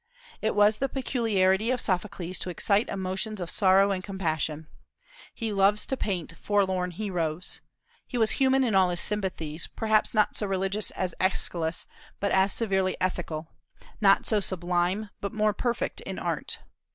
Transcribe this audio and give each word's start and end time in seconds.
It 0.41 0.55
was 0.55 0.79
the 0.79 0.89
peculiarity 0.89 1.69
of 1.69 1.79
Sophocles 1.79 2.39
to 2.39 2.49
excite 2.49 2.89
emotions 2.89 3.39
of 3.39 3.51
sorrow 3.51 3.91
and 3.91 4.03
compassion. 4.03 4.65
He 5.31 5.53
loved 5.53 5.87
to 5.89 5.95
paint 5.95 6.35
forlorn 6.41 6.89
heroes. 6.89 7.61
He 8.07 8.17
was 8.17 8.31
human 8.41 8.63
in 8.63 8.73
all 8.73 8.89
his 8.89 8.99
sympathies, 8.99 9.67
perhaps 9.67 10.15
not 10.15 10.35
so 10.35 10.47
religious 10.47 10.89
as 10.89 11.13
Aeschylus, 11.21 11.85
but 12.19 12.31
as 12.31 12.51
severely 12.51 12.97
ethical; 12.99 13.51
not 14.01 14.25
so 14.25 14.39
sublime, 14.39 15.11
but 15.21 15.33
more 15.33 15.53
perfect 15.53 16.01
in 16.01 16.17
art. 16.17 16.57